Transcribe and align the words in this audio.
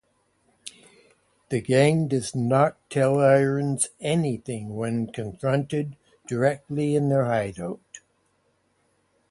The 1.49 1.61
gang 1.61 2.07
does 2.07 2.33
not 2.33 2.75
tell 2.89 3.19
Irons 3.19 3.89
anything 3.99 4.75
when 4.75 5.11
confronted 5.11 5.95
directly 6.25 6.95
in 6.95 7.09
their 7.09 7.25
hideout. 7.25 7.99